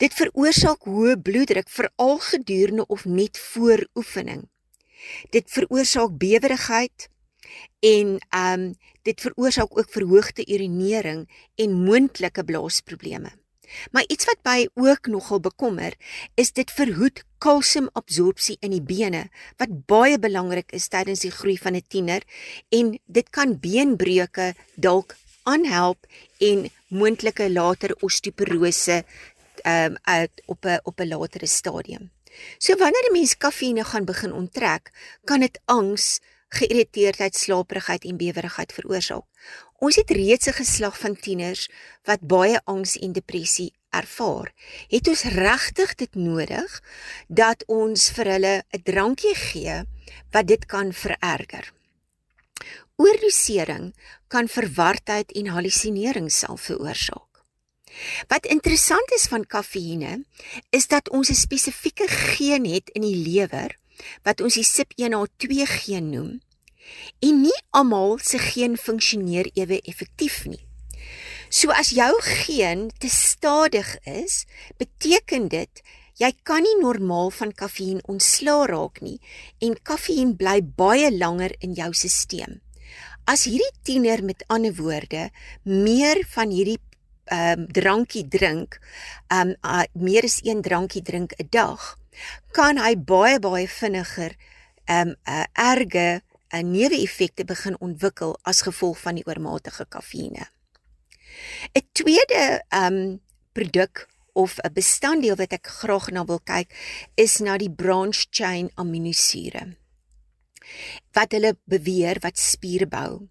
Dit 0.01 0.15
veroorsaak 0.17 0.87
hoë 0.89 1.17
bloeddruk 1.21 1.69
veral 1.69 2.17
gedurende 2.25 2.85
of 2.87 3.05
net 3.05 3.37
voor 3.51 3.85
oefening. 3.95 4.47
Dit 5.29 5.49
veroorsaak 5.49 6.17
bewerigheid 6.17 7.09
en 7.79 8.17
ehm 8.29 8.61
um, 8.61 8.73
dit 9.01 9.21
veroorsaak 9.21 9.77
ook 9.77 9.89
verhoogde 9.89 10.45
urinering 10.45 11.25
en 11.55 11.71
moontlike 11.83 12.43
blaasprobleme. 12.43 13.31
Maar 13.91 14.03
iets 14.07 14.25
wat 14.25 14.39
my 14.43 14.69
ook 14.73 15.07
nogal 15.07 15.39
bekommer, 15.39 15.93
is 16.35 16.51
dit 16.51 16.71
verhoed 16.71 17.23
kalsiumabsorpsie 17.41 18.57
in 18.61 18.71
die 18.75 18.83
bene 18.85 19.29
wat 19.57 19.73
baie 19.89 20.19
belangrik 20.21 20.71
is 20.71 20.87
tydens 20.93 21.25
die 21.25 21.33
groei 21.33 21.57
van 21.57 21.75
'n 21.75 21.87
tiener 21.87 22.21
en 22.69 22.99
dit 23.05 23.29
kan 23.29 23.59
beenbreuke 23.59 24.53
dalk 24.75 25.15
aanhelp 25.43 26.05
en 26.39 26.69
moontlike 26.87 27.49
later 27.49 27.95
osteoporose 28.01 29.03
ehm 29.63 29.97
um, 30.05 30.27
op 30.45 30.65
'n 30.65 30.79
op 30.83 30.99
'n 30.99 31.07
latere 31.07 31.47
stadium. 31.47 32.11
So 32.57 32.75
wanneer 32.75 33.09
'n 33.09 33.11
mens 33.11 33.37
kafeïne 33.37 33.83
gaan 33.83 34.05
begin 34.05 34.33
onttrek, 34.33 34.91
kan 35.23 35.39
dit 35.39 35.59
angs, 35.65 36.19
geïrriteerdheid, 36.51 37.35
slaperigheid 37.35 38.05
en 38.05 38.17
bewerigheid 38.19 38.73
veroorsaak. 38.75 39.25
Ons 39.79 39.95
het 39.95 40.11
reeds 40.11 40.47
'n 40.47 40.59
geslag 40.61 40.97
van 40.97 41.15
tieners 41.15 41.69
wat 42.03 42.21
baie 42.21 42.61
angs 42.63 42.97
en 42.97 43.11
depressie 43.11 43.73
ervaar. 43.89 44.53
Het 44.87 45.07
ons 45.07 45.23
regtig 45.23 45.95
dit 45.95 46.15
nodig 46.15 46.81
dat 47.27 47.63
ons 47.67 48.09
vir 48.11 48.25
hulle 48.25 48.63
'n 48.69 48.81
drankie 48.83 49.35
gee 49.35 49.83
wat 50.31 50.47
dit 50.47 50.65
kan 50.65 50.93
vererger? 50.93 51.73
Oordosering 52.95 53.95
kan 54.27 54.47
verwardheid 54.47 55.31
en 55.31 55.47
hallusinering 55.47 56.31
self 56.31 56.61
veroorsaak. 56.61 57.31
Wat 58.27 58.45
interessant 58.45 59.11
is 59.11 59.27
van 59.27 59.45
kafeïne 59.45 60.23
is 60.69 60.87
dat 60.87 61.09
ons 61.09 61.29
'n 61.29 61.33
spesifieke 61.33 62.07
geen 62.07 62.65
het 62.65 62.89
in 62.89 63.01
die 63.01 63.15
lewer 63.15 63.80
wat 64.23 64.41
ons 64.41 64.53
die 64.59 64.67
CYP1A2 64.67 65.65
geen 65.65 66.09
noem 66.09 66.39
En 67.19 67.41
nie 67.41 67.57
almal 67.69 68.17
se 68.23 68.39
geen 68.39 68.77
funksioneer 68.77 69.49
ewe 69.53 69.81
effektief 69.81 70.43
nie. 70.49 70.61
So 71.51 71.73
as 71.75 71.91
jou 71.95 72.11
geen 72.23 72.89
te 72.97 73.09
stadig 73.11 73.97
is, 74.07 74.45
beteken 74.79 75.49
dit 75.51 75.83
jy 76.21 76.31
kan 76.45 76.61
nie 76.63 76.77
normaal 76.79 77.31
van 77.33 77.51
kafeïn 77.57 78.01
ontslaa 78.11 78.67
raak 78.69 79.01
nie 79.01 79.17
en 79.65 79.77
kafeïn 79.89 80.35
bly 80.37 80.59
baie 80.61 81.09
langer 81.11 81.55
in 81.59 81.73
jou 81.77 81.89
stelsel. 81.97 82.59
As 83.29 83.45
hierdie 83.45 83.73
tiener 83.85 84.23
met 84.25 84.43
ander 84.49 84.73
woorde 84.77 85.29
meer 85.63 86.23
van 86.35 86.53
hierdie 86.53 86.79
ehm 87.31 87.61
um, 87.61 87.67
drankie 87.71 88.25
drink, 88.27 88.79
ehm 89.29 89.53
um, 89.53 89.55
uh, 89.63 89.85
meer 89.93 90.25
as 90.27 90.41
een 90.43 90.61
drankie 90.61 91.01
drink 91.01 91.33
'n 91.37 91.47
dag, 91.49 92.00
kan 92.51 92.77
hy 92.77 92.95
baie 92.95 93.39
baie 93.39 93.67
vinniger 93.67 94.35
ehm 94.85 95.13
um, 95.13 95.15
uh, 95.25 95.45
erge 95.53 96.21
'n 96.51 96.71
neeweffekte 96.71 97.45
begin 97.45 97.79
ontwikkel 97.79 98.37
as 98.43 98.61
gevolg 98.61 98.99
van 98.99 99.15
die 99.15 99.25
oormatige 99.25 99.85
kafeïne. 99.87 100.51
'n 101.73 101.87
Tweede 101.91 102.63
um 102.69 103.21
produk 103.51 104.07
of 104.33 104.57
'n 104.59 104.73
bestanddeel 104.73 105.35
wat 105.35 105.53
ek 105.53 105.67
graag 105.67 106.11
na 106.11 106.25
wil 106.25 106.39
kyk 106.43 106.69
is 107.15 107.39
na 107.39 107.57
die 107.57 107.71
branch 107.71 108.27
chain 108.29 108.71
aminosure. 108.75 109.77
Wat 111.15 111.31
hulle 111.31 111.57
beweer 111.63 112.19
wat 112.19 112.39
spiere 112.39 112.87
bou. 112.87 113.27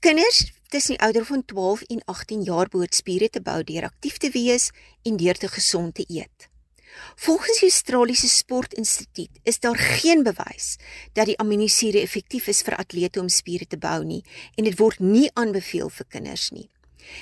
Kinders 0.00 0.52
tussen 0.68 0.96
die 0.96 1.04
ouderdom 1.04 1.26
van 1.26 1.44
12 1.44 1.82
en 1.82 2.04
18 2.04 2.42
jaar 2.42 2.68
behoort 2.68 2.94
spiere 2.94 3.28
te 3.28 3.40
bou 3.40 3.62
deur 3.62 3.84
aktief 3.84 4.16
te 4.16 4.30
wees 4.30 4.70
en 5.02 5.16
deur 5.16 5.38
te 5.38 5.48
gesond 5.48 5.94
te 5.94 6.04
eet. 6.08 6.49
Volgens 7.16 7.60
die 7.60 7.68
Australiese 7.68 8.28
Sportinstituut 8.28 9.40
is 9.42 9.60
daar 9.60 9.76
geen 9.76 10.22
bewys 10.22 10.76
dat 11.12 11.26
die 11.26 11.38
aminosure 11.38 12.00
effektief 12.00 12.46
is 12.46 12.62
vir 12.62 12.76
atlete 12.76 13.20
om 13.20 13.28
spiere 13.28 13.66
te 13.66 13.78
bou 13.78 14.04
nie 14.04 14.22
en 14.56 14.64
dit 14.64 14.78
word 14.78 15.00
nie 15.00 15.28
aanbeveel 15.34 15.90
vir 15.90 16.06
kinders 16.08 16.50
nie. 16.50 16.68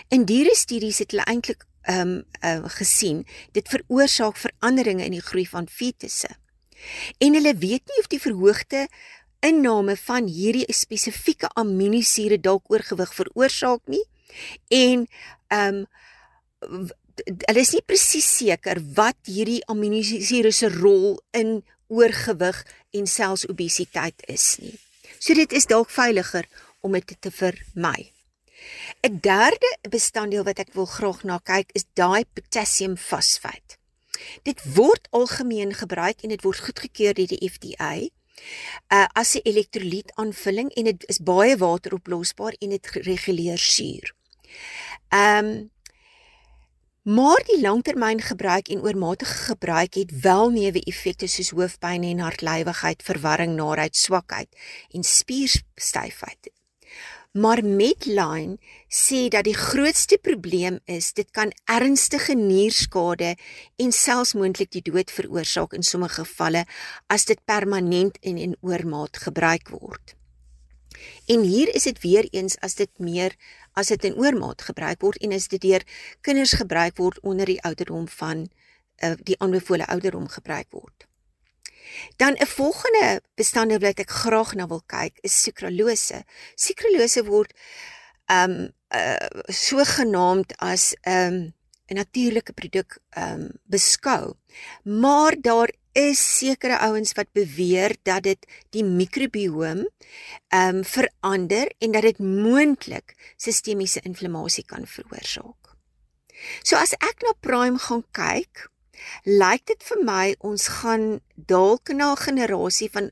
In 0.09 0.25
diere 0.29 0.55
studies 0.57 1.01
het 1.03 1.15
hulle 1.15 1.27
eintlik 1.27 1.67
ehm 1.89 2.01
um, 2.01 2.25
uh, 2.45 2.69
gesien 2.69 3.23
dit 3.57 3.69
veroorsaak 3.69 4.37
veranderinge 4.37 5.05
in 5.05 5.15
die 5.17 5.25
groei 5.25 5.47
van 5.49 5.69
fetusse. 5.69 6.29
En 7.19 7.35
hulle 7.35 7.55
weet 7.57 7.87
nie 7.89 8.01
of 8.03 8.11
die 8.13 8.21
verhoogde 8.21 8.87
inname 9.41 9.97
van 9.97 10.27
hierdie 10.27 10.67
spesifieke 10.75 11.49
aminosure 11.55 12.41
dalk 12.41 12.71
oorgewig 12.71 13.15
veroorsaak 13.15 13.83
nie 13.87 14.05
en 14.69 15.07
ehm 15.49 15.85
um, 16.61 16.89
hulle 17.25 17.61
is 17.61 17.73
nie 17.75 17.85
presies 17.87 18.29
seker 18.39 18.81
wat 18.97 19.19
hierdie 19.27 19.63
aminosure 19.71 20.53
se 20.53 20.69
rol 20.69 21.19
in 21.33 21.63
oorgewig 21.89 22.61
en 22.97 23.07
selfs 23.07 23.47
obesiteit 23.49 24.23
is 24.29 24.57
nie. 24.63 24.77
So 25.19 25.35
dit 25.35 25.53
is 25.53 25.67
dalk 25.67 25.91
veiliger 25.91 26.47
om 26.81 26.93
dit 26.93 27.17
te 27.21 27.31
vermy. 27.31 28.13
'n 29.07 29.19
Derde 29.21 29.71
bestanddeel 29.91 30.45
wat 30.45 30.59
ek 30.59 30.75
wil 30.75 30.87
graag 30.87 31.25
na 31.25 31.39
kyk 31.39 31.71
is 31.79 31.87
daai 31.95 32.25
potassium 32.35 32.97
fosfaat. 32.97 33.79
Dit 34.43 34.61
word 34.75 35.09
algemeen 35.11 35.75
gebruik 35.75 36.23
en 36.23 36.35
dit 36.35 36.43
word 36.43 36.65
goedgekeur 36.67 37.15
deur 37.15 37.31
die 37.31 37.51
FDA 37.51 37.93
uh 38.95 39.07
as 39.13 39.35
'n 39.35 39.47
elektrolyt 39.51 40.13
aanvulling 40.15 40.71
en 40.79 40.85
dit 40.85 41.05
is 41.09 41.19
baie 41.19 41.57
wateroplosbaar 41.57 42.55
en 42.59 42.71
dit 42.71 42.87
reguleer 43.11 43.59
suur. 43.59 44.15
Ehm 45.09 45.47
um, 45.47 45.71
Maar 47.03 47.43
die 47.47 47.61
langtermyngebruik 47.61 48.69
en 48.69 48.81
oormatige 48.81 49.35
gebruik 49.35 49.95
het 49.95 50.21
wel 50.21 50.51
neeweffekte 50.51 51.27
soos 51.27 51.51
hoofpyn 51.51 52.03
en 52.03 52.19
hartlywigheid, 52.19 53.03
verwarring, 53.03 53.55
naarheid, 53.57 53.97
swakheid 53.97 54.49
en 54.91 55.03
spierstyfheid. 55.03 56.51
Maar 57.33 57.65
Medline 57.65 58.57
sê 58.89 59.29
dat 59.29 59.45
die 59.45 59.55
grootste 59.55 60.19
probleem 60.19 60.81
is 60.85 61.13
dit 61.13 61.31
kan 61.31 61.53
ernstige 61.65 62.35
nierskade 62.35 63.37
en 63.77 63.93
selfs 63.93 64.35
moontlik 64.35 64.73
die 64.75 64.83
dood 64.83 65.13
veroorsaak 65.13 65.77
in 65.77 65.87
sommige 65.87 66.25
gevalle 66.25 66.65
as 67.07 67.29
dit 67.29 67.39
permanent 67.45 68.19
en 68.21 68.39
in 68.39 68.57
oormaat 68.61 69.21
gebruik 69.29 69.69
word. 69.69 70.17
En 71.29 71.45
hier 71.45 71.75
is 71.75 71.85
dit 71.87 72.01
weer 72.03 72.27
eens 72.33 72.57
as 72.65 72.75
dit 72.75 72.91
meer 72.99 73.37
as 73.79 73.93
dit 73.95 74.09
in 74.11 74.17
oormaat 74.19 74.63
gebruik 74.67 75.03
word 75.05 75.21
en 75.23 75.35
as 75.37 75.49
dit 75.53 75.63
deur 75.63 75.85
kinders 76.27 76.57
gebruik 76.59 76.97
word 76.99 77.21
onder 77.23 77.47
die 77.47 77.61
ouderdom 77.63 78.09
van 78.21 78.49
uh, 79.05 79.15
die 79.23 79.39
aanbevole 79.39 79.87
ouderdom 79.87 80.27
gebruik 80.29 80.67
word. 80.71 81.07
Dan 82.17 82.37
'n 82.37 82.47
volgende 82.47 83.21
bestanddeel 83.35 83.79
wat 83.79 84.01
ek 84.05 84.11
graag 84.11 84.55
na 84.55 84.67
wil 84.67 84.83
kyk 84.87 85.19
is 85.23 85.43
sukralose. 85.43 86.25
Sukralose 86.55 87.25
word 87.25 87.55
um 88.27 88.73
uh, 88.95 89.29
so 89.49 89.85
genaamd 89.85 90.53
as 90.59 90.95
'n 91.05 91.11
um, 91.11 91.39
'n 91.89 91.97
natuurlike 91.97 92.53
produk 92.53 92.99
um 93.17 93.49
beskou. 93.65 94.35
Maar 94.83 95.35
daar 95.41 95.71
is 95.93 96.21
sekere 96.39 96.79
ouens 96.79 97.13
wat 97.17 97.31
beweer 97.33 97.97
dat 98.03 98.23
dit 98.23 98.47
die 98.71 98.85
mikrobiom 98.85 99.87
ehm 100.49 100.77
um, 100.77 100.85
verander 100.85 101.73
en 101.79 101.93
dat 101.93 102.03
dit 102.03 102.19
moontlik 102.19 103.15
sistemiese 103.37 104.01
inflammasie 104.01 104.65
kan 104.65 104.87
veroorsaak. 104.87 105.75
So 106.63 106.77
as 106.77 106.93
ek 106.93 107.23
na 107.23 107.35
Prime 107.41 107.79
gaan 107.79 108.05
kyk, 108.13 108.69
lyk 109.25 109.67
dit 109.67 109.83
vir 109.91 110.05
my 110.05 110.35
ons 110.39 110.69
gaan 110.81 111.21
dalk 111.35 111.91
na 111.91 112.13
'n 112.13 112.25
generasie 112.27 112.91
van 112.91 113.11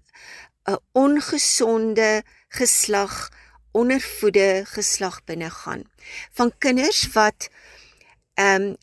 'n 0.67 0.79
ongesonde 0.93 2.23
geslag 2.49 3.31
ondervoede 3.73 4.65
geslag 4.65 5.25
binne 5.25 5.51
gaan 5.51 5.85
van 6.33 6.53
kinders 6.59 7.13
wat 7.13 7.49
ehm 8.35 8.63
um, 8.63 8.77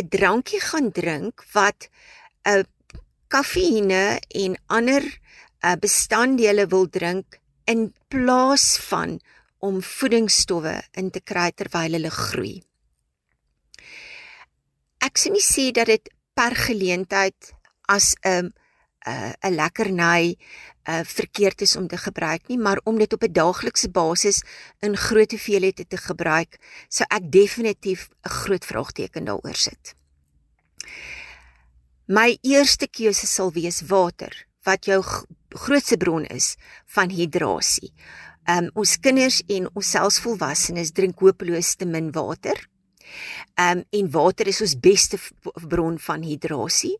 'n 0.00 0.08
drankie 0.08 0.60
gaan 0.60 0.92
drink 0.92 1.44
wat 1.52 1.88
'n 2.48 2.64
kafeïne 3.30 4.18
en 4.44 4.56
ander 4.66 5.04
uh, 5.06 5.76
bestanddele 5.80 6.66
wil 6.72 6.88
drink 6.90 7.38
in 7.70 7.92
plaas 8.08 8.74
van 8.90 9.18
om 9.60 9.82
voedingsstowwe 9.84 10.74
in 10.98 11.10
te 11.14 11.20
kry 11.20 11.50
terwyl 11.52 11.98
hulle 11.98 12.10
groei. 12.10 12.56
Ek 15.04 15.20
sien 15.20 15.36
nie 15.36 15.44
sê 15.44 15.70
dat 15.76 15.88
dit 15.92 16.10
per 16.36 16.56
geleentheid 16.56 17.52
as 17.88 18.14
'n 18.24 18.52
'n 19.06 19.34
'n 19.44 19.54
lekkerny 19.54 20.36
uh 20.88 21.04
verkeerd 21.04 21.60
is 21.60 21.76
om 21.76 21.86
te 21.88 21.96
gebruik 21.96 22.48
nie, 22.48 22.58
maar 22.58 22.80
om 22.84 22.98
dit 22.98 23.12
op 23.12 23.22
'n 23.22 23.32
daaglikse 23.32 23.90
basis 23.90 24.42
in 24.80 24.96
groot 24.96 25.30
hoeveelhede 25.30 25.86
te 25.86 25.96
gebruik, 25.96 26.58
sou 26.88 27.06
ek 27.08 27.32
definitief 27.32 28.08
'n 28.08 28.28
groot 28.28 28.64
vraagteken 28.64 29.24
daaroor 29.24 29.56
sit. 29.56 29.94
My 32.10 32.32
eerste 32.42 32.88
keuse 32.90 33.28
sal 33.30 33.52
wees 33.54 33.84
water 33.86 34.32
wat 34.66 34.88
jou 34.88 34.96
grootste 35.54 35.94
bron 35.96 36.24
is 36.26 36.56
van 36.90 37.12
hidrasie. 37.14 37.92
Um 38.50 38.66
ons 38.74 38.96
kinders 38.98 39.36
en 39.46 39.68
ons 39.78 39.90
selfsvolwassenes 39.94 40.90
drink 40.96 41.22
hopeloos 41.22 41.76
te 41.78 41.86
min 41.86 42.08
water. 42.16 42.58
Um 43.54 43.84
en 43.94 44.10
water 44.10 44.50
is 44.50 44.58
ons 44.66 44.74
beste 44.74 45.22
bron 45.70 46.02
van 46.02 46.26
hidrasie. 46.26 46.96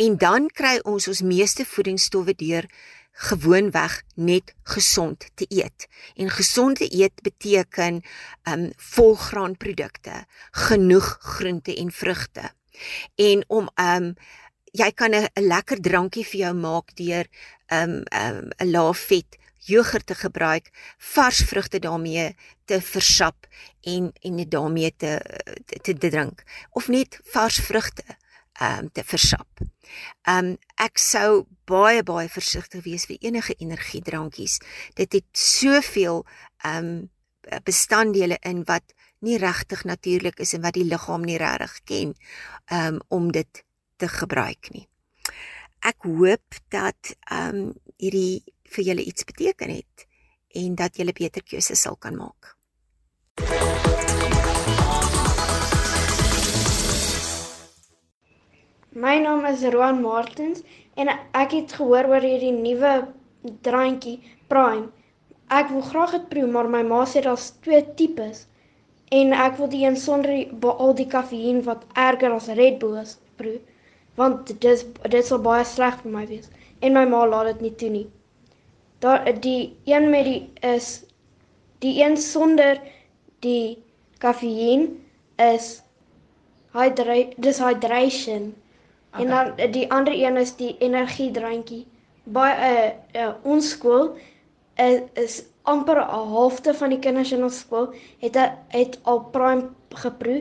En 0.00 0.16
dan 0.16 0.48
kry 0.48 0.78
ons 0.80 1.12
ons 1.12 1.20
meeste 1.28 1.68
voedingsstowwe 1.68 2.32
deur 2.40 2.72
gewoonweg 3.28 4.00
net 4.16 4.54
gesond 4.72 5.28
te 5.36 5.44
eet. 5.52 5.90
En 6.16 6.32
gesond 6.32 6.80
te 6.80 6.88
eet 6.88 7.20
beteken 7.20 8.00
um 8.48 8.70
volgraanprodukte, 8.96 10.22
genoeg 10.68 11.18
groente 11.36 11.76
en 11.76 11.92
vrugte 11.92 12.54
en 13.16 13.44
om 13.48 13.70
um 13.74 14.14
jy 14.72 14.90
kan 14.92 15.14
'n 15.14 15.28
lekker 15.34 15.80
drankie 15.80 16.24
vir 16.24 16.40
jou 16.40 16.54
maak 16.54 16.94
deur 16.96 17.26
um 17.72 18.02
'n 18.04 18.50
um, 18.60 18.70
lae 18.72 18.94
vet 18.94 19.38
jogurt 19.68 20.06
te 20.06 20.14
gebruik, 20.14 20.70
vars 20.98 21.38
vrugte 21.44 21.78
daarmee 21.78 22.36
te 22.64 22.80
versap 22.80 23.46
en 23.80 24.12
en 24.20 24.36
dit 24.36 24.50
daarmee 24.50 24.94
te, 24.96 25.20
te 25.66 25.92
te 25.98 26.08
drink 26.08 26.42
of 26.70 26.88
net 26.88 27.20
vars 27.32 27.60
vrugte 27.60 28.04
um 28.60 28.90
te 28.92 29.04
versap. 29.04 29.48
Um 30.28 30.56
ek 30.76 30.98
sou 30.98 31.46
baie 31.64 32.02
baie 32.02 32.28
versigtig 32.28 32.84
wees 32.84 33.06
vir 33.06 33.20
enige 33.20 33.54
energiedrankies. 33.58 34.58
Dit 34.94 35.12
het 35.12 35.28
soveel 35.32 36.24
um 36.64 37.10
bestanddele 37.64 38.38
in 38.44 38.64
wat 38.64 38.94
nie 39.24 39.38
regtig 39.38 39.84
natuurlik 39.84 40.38
is 40.40 40.54
en 40.54 40.62
wat 40.62 40.76
die 40.78 40.86
liggaam 40.86 41.24
nie 41.26 41.38
regtig 41.40 41.80
ken 41.84 42.14
um 42.72 43.00
om 43.08 43.32
dit 43.32 43.64
te 43.96 44.08
gebruik 44.08 44.70
nie. 44.74 44.86
Ek 45.82 46.06
hoop 46.06 46.60
dat 46.74 47.14
um 47.32 47.72
hierdie 47.98 48.44
vir 48.68 48.84
julle 48.90 49.04
iets 49.04 49.24
beteken 49.24 49.74
het 49.74 50.06
en 50.54 50.74
dat 50.74 50.96
julle 50.96 51.12
beter 51.12 51.42
keuses 51.42 51.80
sal 51.82 51.96
kan 51.96 52.16
maak. 52.16 52.54
My 58.98 59.18
naam 59.22 59.44
is 59.46 59.62
Roan 59.62 60.00
Martins 60.02 60.62
en 60.98 61.10
ek 61.10 61.52
het 61.54 61.74
gehoor 61.78 62.08
oor 62.10 62.24
hierdie 62.24 62.54
nuwe 62.54 62.94
drankjie 63.62 64.18
Prime. 64.50 64.88
Ek 65.48 65.70
wil 65.70 65.84
graag 65.86 66.14
dit 66.16 66.24
proe, 66.28 66.46
maar 66.50 66.68
my 66.68 66.82
ma 66.82 67.04
sê 67.06 67.22
daar's 67.24 67.52
twee 67.64 67.84
tipes 67.96 68.46
en 69.10 69.32
ek 69.32 69.56
wil 69.56 69.68
die 69.72 69.84
een 69.86 69.96
sonder 69.96 70.30
die, 70.30 70.48
al 70.68 70.94
die 70.94 71.06
kafeïen 71.06 71.62
wat 71.64 71.84
erger 71.94 72.32
as 72.34 72.48
Red 72.60 72.78
Bull 72.82 72.98
is 73.00 73.16
proe 73.40 73.58
want 74.18 74.46
dit 74.50 74.64
is 74.64 74.84
dit 75.14 75.26
sal 75.26 75.40
baie 75.44 75.64
sleg 75.64 75.98
vir 76.02 76.12
my 76.14 76.24
wees 76.30 76.48
en 76.82 76.94
my 76.96 77.04
ma 77.10 77.24
laat 77.26 77.52
dit 77.52 77.60
nie 77.66 77.74
toe 77.80 77.90
nie. 77.90 78.06
Daar 79.02 79.26
die 79.42 79.76
een 79.86 80.10
met 80.10 80.24
die 80.26 80.40
is 80.74 80.88
die 81.84 81.94
een 82.02 82.16
sonder 82.16 82.80
die 83.46 83.78
kafeïen 84.18 84.88
is 85.36 85.68
hydra 86.74 87.18
dis 87.46 87.60
hydration 87.62 88.50
okay. 88.50 89.22
en 89.22 89.28
dan 89.34 89.72
die 89.76 89.86
ander 89.94 90.14
een 90.14 90.36
is 90.36 90.56
die 90.58 90.74
energiedrantjie. 90.78 91.84
Baie 92.24 92.72
uh, 92.72 92.88
uh, 93.22 93.30
ons 93.42 93.70
skool 93.70 94.10
uh, 94.16 95.00
is 95.14 95.42
amper 95.72 96.00
'n 96.02 96.28
halfte 96.34 96.74
van 96.74 96.90
die 96.94 97.02
kinders 97.04 97.32
in 97.32 97.44
ons 97.46 97.58
skool 97.64 97.88
het 98.24 98.36
a, 98.36 98.44
het 98.74 98.98
al 99.02 99.20
prime 99.34 99.68
geproe 100.04 100.40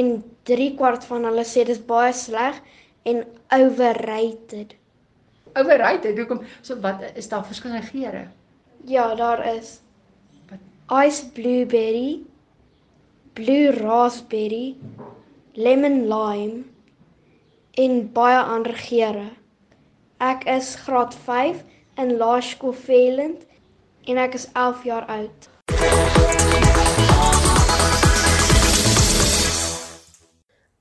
en 0.00 0.24
3 0.50 0.74
kwart 0.78 1.04
van 1.10 1.24
hulle 1.24 1.44
sê 1.44 1.64
dis 1.64 1.80
baie 1.92 2.12
sleg 2.12 2.60
en 3.02 3.24
overrated. 3.56 4.74
Overrated. 5.54 6.18
Hoekom? 6.18 6.42
So 6.62 6.80
wat 6.84 7.02
is 7.14 7.28
daar 7.28 7.46
verskillende 7.46 7.86
geure? 7.86 8.26
Ja, 8.84 9.14
daar 9.14 9.42
is. 9.54 9.80
Wat? 10.50 10.60
Ice 11.06 11.30
blueberry, 11.32 12.20
blue 13.32 13.70
raspberry, 13.70 14.76
lemon 15.52 16.06
lime 16.08 16.64
en 17.74 18.12
baie 18.12 18.38
ander 18.38 18.76
geure. 18.86 19.28
Ek 20.18 20.44
is 20.50 20.74
graad 20.84 21.14
5 21.26 21.62
in 21.98 22.16
Laerskool 22.18 22.74
Velend 22.74 23.47
en 24.08 24.16
ek 24.16 24.34
is 24.34 24.48
11 24.56 24.84
jaar 24.88 25.04
oud. 25.12 25.48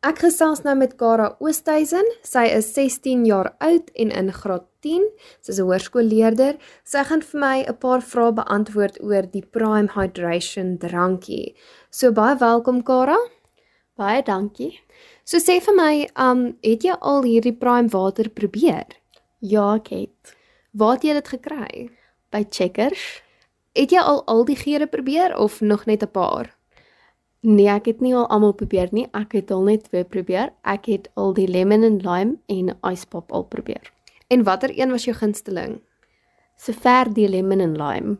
Ek 0.08 0.22
gesels 0.24 0.62
nou 0.64 0.76
met 0.80 0.94
Kara 0.96 1.34
Oosthuizen. 1.44 2.06
Sy 2.24 2.46
is 2.56 2.70
16 2.78 3.26
jaar 3.28 3.50
oud 3.66 3.90
en 4.00 4.14
in 4.16 4.32
graad 4.32 4.64
10. 4.86 5.04
Sy's 5.44 5.60
'n 5.60 5.68
hoërskoolleerder. 5.68 6.56
Sy 6.86 7.04
gaan 7.04 7.22
vir 7.22 7.40
my 7.40 7.58
'n 7.68 7.78
paar 7.84 8.02
vrae 8.02 8.32
beantwoord 8.32 9.02
oor 9.04 9.24
die 9.28 9.44
Prime 9.44 9.90
Hydration 9.96 10.78
drankie. 10.78 11.56
So 11.92 12.12
baie 12.12 12.38
welkom 12.38 12.84
Kara. 12.84 13.18
Baie 13.98 14.24
dankie. 14.24 14.80
So 15.26 15.38
sê 15.38 15.60
vir 15.60 15.76
my, 15.76 16.08
um 16.16 16.58
het 16.64 16.84
jy 16.84 16.96
al 17.02 17.24
hierdie 17.24 17.60
Prime 17.60 17.90
water 17.90 18.30
probeer? 18.30 18.86
Ja, 19.42 19.76
ek 19.76 19.88
het. 19.88 20.36
Waar 20.74 20.94
het 20.94 21.04
jy 21.04 21.14
dit 21.14 21.28
gekry? 21.28 21.97
By 22.30 22.46
Checkers. 22.50 23.22
Het 23.74 23.92
jy 23.92 24.00
al 24.00 24.24
al 24.26 24.46
die 24.46 24.56
geure 24.56 24.88
probeer 24.88 25.38
of 25.38 25.62
nog 25.62 25.86
net 25.86 26.04
'n 26.04 26.12
paar? 26.12 26.56
Nee, 27.42 27.68
ek 27.68 27.86
het 27.86 28.02
nie 28.02 28.16
al 28.16 28.28
almal 28.28 28.54
probeer 28.54 28.88
nie. 28.92 29.08
Ek 29.14 29.32
het 29.32 29.52
al 29.52 29.64
net 29.64 29.84
twee 29.84 30.04
probeer. 30.04 30.54
Ek 30.64 30.86
het 30.86 31.10
al 31.14 31.34
die 31.34 31.48
lemon 31.48 31.84
and 31.84 32.04
lime 32.04 32.38
en 32.48 32.78
ice 32.92 33.08
pop 33.08 33.32
al 33.32 33.44
probeer. 33.44 33.94
En 34.28 34.44
watter 34.44 34.80
een 34.80 34.92
was 34.92 35.04
jou 35.04 35.16
gunsteling? 35.16 35.82
sover 36.58 37.14
die 37.14 37.28
lemon 37.30 37.62
and 37.62 37.78
lime. 37.78 38.18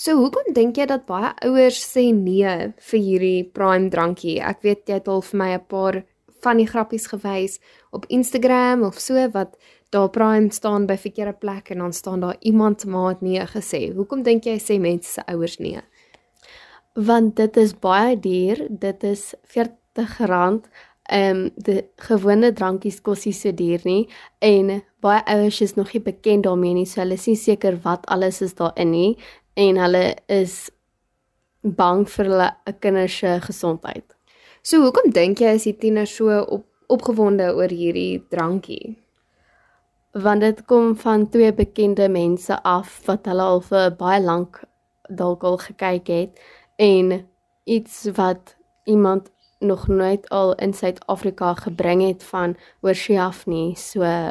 So 0.00 0.16
hoekom 0.16 0.54
dink 0.56 0.78
jy 0.78 0.86
dat 0.88 1.04
baie 1.08 1.32
ouers 1.44 1.80
sê 1.84 2.08
nee 2.14 2.70
vir 2.90 3.02
hierdie 3.04 3.50
prime 3.52 3.90
drankie? 3.92 4.38
Ek 4.40 4.62
weet 4.64 4.88
jy 4.88 5.00
het 5.00 5.10
al 5.10 5.20
vir 5.22 5.38
my 5.38 5.50
'n 5.54 5.66
paar 5.68 6.02
van 6.40 6.56
die 6.56 6.66
grappies 6.66 7.06
gewys 7.06 7.60
op 7.92 8.06
Instagram 8.08 8.82
of 8.82 8.98
so 8.98 9.28
wat 9.34 9.56
daar 9.90 10.10
prime 10.10 10.52
staan 10.52 10.86
by 10.86 10.96
verkeerde 10.96 11.32
plek 11.32 11.70
en 11.70 11.78
dan 11.78 11.92
staan 11.92 12.20
daar 12.20 12.36
iemand 12.40 12.84
maat 12.84 13.20
nee 13.20 13.46
gesê. 13.46 13.90
Hoekom 13.94 14.22
dink 14.22 14.46
jy 14.46 14.58
sê 14.62 14.78
mense 14.78 15.10
se 15.10 15.24
ouers 15.26 15.58
nee? 15.58 15.82
Want 16.94 17.36
dit 17.36 17.56
is 17.56 17.74
baie 17.78 18.14
duur, 18.18 18.66
dit 18.70 19.02
is 19.04 19.34
R40 19.50 20.70
ehm 21.10 21.36
um, 21.36 21.50
die 21.56 21.80
gewone 22.06 22.52
drankies 22.52 23.00
kos 23.02 23.24
nie 23.26 23.34
so 23.34 23.50
duur 23.52 23.82
nie 23.84 24.04
en 24.38 24.76
baie 25.02 25.24
ouers 25.26 25.58
is 25.60 25.74
nog 25.74 25.90
nie 25.92 26.02
bekend 26.02 26.46
daarmee 26.46 26.74
nie, 26.74 26.86
so 26.86 27.00
hulle 27.00 27.18
is 27.18 27.26
nie 27.26 27.36
seker 27.36 27.80
wat 27.82 28.06
alles 28.06 28.38
is 28.46 28.54
daarin 28.54 28.92
nie 28.94 29.16
en 29.58 29.80
hulle 29.82 30.04
is 30.28 30.70
bang 31.62 32.06
vir 32.08 32.30
hulle 32.30 32.48
kinders 32.78 33.18
se 33.18 33.36
gesondheid. 33.42 34.06
So 34.62 34.84
hoekom 34.84 35.10
dink 35.10 35.40
jy 35.42 35.56
is 35.58 35.66
die 35.66 35.76
tieners 35.82 36.14
so 36.14 36.30
op, 36.46 36.66
opgewonde 36.86 37.50
oor 37.56 37.72
hierdie 37.74 38.22
drankie? 38.30 38.96
Want 40.12 40.40
dit 40.40 40.64
kom 40.64 40.96
van 40.96 41.28
twee 41.28 41.54
bekende 41.54 42.08
mense 42.08 42.62
af 42.62 43.00
wat 43.06 43.28
hulle 43.30 43.42
al 43.42 43.60
vir 43.62 43.90
baie 43.98 44.22
lank 44.22 44.62
dalk 45.08 45.44
al 45.46 45.58
gekyk 45.58 46.08
het 46.10 46.40
en 46.76 47.12
iets 47.64 48.08
wat 48.16 48.56
iemand 48.84 49.30
nog 49.60 49.86
nooit 49.88 50.28
al 50.28 50.54
in 50.54 50.72
Suid-Afrika 50.74 51.54
gebring 51.54 52.02
het 52.06 52.24
van 52.24 52.56
oorsee 52.80 53.20
af 53.20 53.46
nie. 53.46 53.76
So 53.76 54.30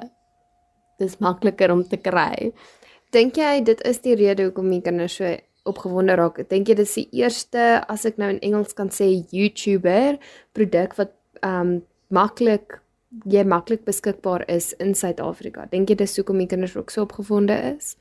dis 0.97 1.17
makliker 1.17 1.71
om 1.71 1.83
te 1.87 1.97
kry. 1.97 2.51
Dink 3.13 3.37
jy 3.39 3.61
dit 3.63 3.79
is 3.87 4.01
die 4.03 4.17
rede 4.19 4.49
hoekom 4.49 4.69
die 4.73 4.81
kinders 4.81 5.15
so 5.19 5.31
opgewonde 5.69 6.17
raak? 6.19 6.41
Dink 6.49 6.67
jy 6.67 6.75
dis 6.79 6.97
die 6.97 7.07
eerste 7.21 7.85
as 7.87 8.05
ek 8.09 8.19
nou 8.19 8.29
in 8.33 8.41
Engels 8.45 8.75
kan 8.77 8.91
sê 8.93 9.07
YouTuber 9.31 10.19
produk 10.57 10.97
wat 10.99 11.15
um 11.45 11.79
maklik 12.09 12.81
jy 13.25 13.43
maklik 13.43 13.85
beskikbaar 13.87 14.45
is 14.47 14.73
in 14.79 14.93
Suid-Afrika? 14.95 15.65
Dink 15.71 15.89
jy 15.89 15.97
dis 15.99 16.15
hoekom 16.19 16.39
die 16.41 16.47
kinders 16.49 16.75
ook 16.77 16.93
so 16.93 17.05
opgewonde 17.07 17.57
is? 17.75 17.95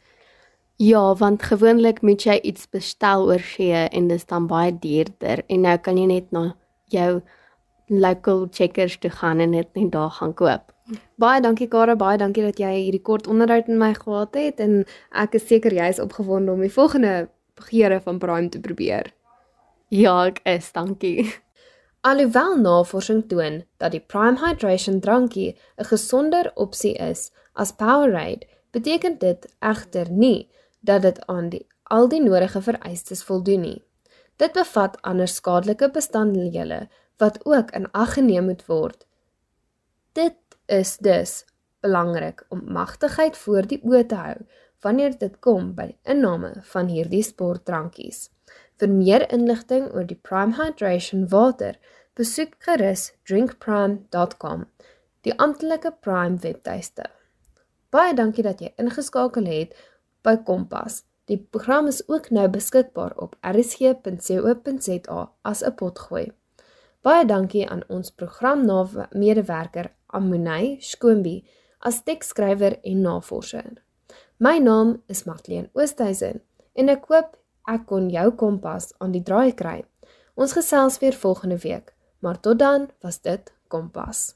Ja, 0.79 1.14
want 1.18 1.42
gewoonlik 1.42 2.03
moet 2.07 2.23
jy 2.23 2.37
iets 2.47 2.68
bestel 2.71 3.27
oor 3.27 3.42
see 3.42 3.75
en 3.75 4.09
dis 4.09 4.27
dan 4.31 4.47
baie 4.47 4.71
duurder 4.71 5.42
en 5.49 5.64
nou 5.66 5.77
kan 5.83 5.99
jy 5.99 6.07
net 6.07 6.29
na 6.33 6.53
jou 6.92 7.21
local 7.88 8.47
checkers 8.53 8.99
toe 9.03 9.11
gaan 9.11 9.40
en 9.40 9.57
dit 9.57 9.81
net 9.81 9.90
daar 9.92 10.12
gaan 10.21 10.35
koop. 10.38 10.71
Baie 11.21 11.40
dankie 11.42 11.68
Kara, 11.68 11.97
baie 11.97 12.21
dankie 12.21 12.44
dat 12.47 12.61
jy 12.62 12.71
hierdie 12.77 13.03
kort 13.03 13.27
onderhoud 13.27 13.66
met 13.68 13.81
my 13.81 13.90
gehad 13.97 14.38
het 14.38 14.62
en 14.62 14.85
ek 15.11 15.35
is 15.40 15.49
seker 15.49 15.75
jy 15.75 15.88
is 15.97 16.01
opgewonde 16.01 16.55
om 16.55 16.62
die 16.62 16.73
volgende 16.73 17.29
geure 17.68 18.01
van 18.05 18.23
Prime 18.23 18.49
te 18.49 18.61
probeer. 18.61 19.11
Ja, 19.90 20.29
ek 20.29 20.40
is, 20.47 20.71
dankie. 20.73 21.27
Alhoewel 22.09 22.57
navorsing 22.57 23.27
toon 23.29 23.64
dat 23.77 23.92
die 23.92 24.01
Prime 24.01 24.38
Hydration 24.40 25.01
drankie 25.01 25.57
'n 25.77 25.85
gesonder 25.85 26.51
opsie 26.55 26.94
is 26.94 27.31
as 27.53 27.73
Powerade, 27.73 28.47
beteken 28.71 29.18
dit 29.18 29.49
egter 29.59 30.11
nie 30.11 30.49
dat 30.81 31.03
dit 31.03 31.27
aan 31.27 31.49
die 31.49 31.66
al 31.83 32.09
die 32.09 32.23
nodige 32.23 32.62
vereistes 32.62 33.23
voldoen 33.23 33.61
nie. 33.61 33.85
Dit 34.37 34.53
bevat 34.53 35.03
ander 35.03 35.29
skadelike 35.29 35.90
bestanddele 35.90 36.88
wat 37.16 37.44
ook 37.44 37.71
in 37.71 37.90
ag 37.90 38.12
geneem 38.12 38.44
moet 38.44 38.66
word. 38.66 39.07
Dit 40.12 40.37
is 40.66 40.97
dus 40.97 41.44
belangrik 41.81 42.47
om 42.49 42.73
magtigheid 42.73 43.37
voor 43.37 43.66
die 43.66 43.81
oë 43.85 44.07
te 44.07 44.14
hou 44.14 44.37
wanneer 44.81 45.18
dit 45.18 45.38
kom 45.40 45.75
by 45.75 45.87
die 45.87 46.01
inname 46.03 46.53
van 46.73 46.87
hierdie 46.87 47.23
sportdrankies. 47.23 48.31
Vir 48.79 48.88
meer 48.88 49.25
inligting 49.35 49.88
oor 49.94 50.07
die 50.07 50.21
Prime 50.29 50.55
Hydration 50.55 51.27
water, 51.29 51.75
besoek 52.18 52.57
gerus 52.66 53.12
drinkprime.com, 53.31 54.64
die 55.22 55.35
amptelike 55.38 55.92
Prime 56.02 56.40
webtuiste. 56.42 57.04
Baie 57.94 58.14
dankie 58.18 58.42
dat 58.42 58.59
jy 58.59 58.72
ingeskakel 58.83 59.46
het 59.46 59.76
by 60.26 60.35
Kompas. 60.48 61.04
Die 61.31 61.38
program 61.38 61.87
is 61.87 62.00
ook 62.09 62.31
nou 62.35 62.48
beskikbaar 62.50 63.12
op 63.22 63.37
rsg.co.za 63.46 65.20
as 65.42 65.62
'n 65.62 65.74
potgooi. 65.78 66.33
Baie 67.07 67.24
dankie 67.24 67.68
aan 67.70 67.85
ons 67.88 68.11
programmedewerker 68.11 69.92
Amunay 70.07 70.76
Skoombi 70.81 71.46
as 71.78 72.02
teksskrywer 72.02 72.78
en 72.83 73.00
navorser. 73.00 73.83
My 74.38 74.59
naam 74.59 75.02
is 75.07 75.24
Matleen 75.24 75.70
Oosthuizen 75.72 76.40
en 76.74 76.88
ek 76.88 77.04
hoop 77.07 77.37
ek 77.68 77.87
kon 77.87 78.11
jou 78.11 78.31
kompas 78.31 78.92
aan 78.98 79.12
die 79.12 79.22
draai 79.22 79.54
kry. 79.54 79.85
Ons 80.35 80.52
gesels 80.52 80.98
weer 80.98 81.14
volgende 81.14 81.59
week, 81.59 81.94
maar 82.18 82.40
tot 82.40 82.59
dan 82.59 82.90
was 83.00 83.20
dit 83.20 83.52
Kompas. 83.68 84.35